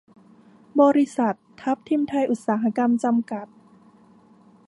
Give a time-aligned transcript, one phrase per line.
[0.81, 3.47] บริษัท ทับทิมไทยอุตสาหกรรม จำกัด